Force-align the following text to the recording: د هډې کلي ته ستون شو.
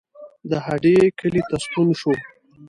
د 0.49 0.51
هډې 0.65 0.97
کلي 1.19 1.41
ته 1.49 1.55
ستون 1.63 1.87
شو. 1.99 2.13